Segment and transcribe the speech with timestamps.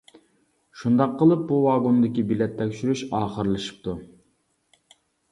[0.83, 3.95] شۇنداق قىلىپ، بۇ ۋاگوندىكى بېلەت تەكشۈرۈش ئاخىرلىشىپتۇ.